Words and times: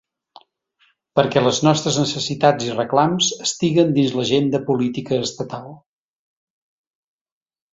Perquè 1.19 1.43
les 1.43 1.59
nostres 1.67 1.99
necessitats 2.03 2.65
i 2.69 2.73
reclams 2.79 3.29
estiguen 3.49 3.93
dins 3.99 4.17
l’agenda 4.21 4.63
política 4.71 5.21
estatal. 5.29 5.69